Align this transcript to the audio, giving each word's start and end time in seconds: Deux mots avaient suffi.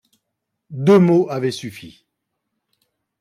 Deux 0.71 0.97
mots 0.97 1.29
avaient 1.29 1.51
suffi. 1.51 2.07